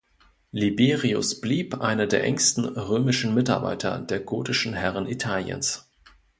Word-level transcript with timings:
Liberius 0.51 1.41
blieb 1.41 1.79
einer 1.79 2.07
der 2.07 2.23
engsten 2.23 2.65
römischen 2.65 3.35
Mitarbeiter 3.35 3.99
der 3.99 4.19
gotischen 4.19 4.73
Herren 4.73 5.05
Italiens. 5.05 5.91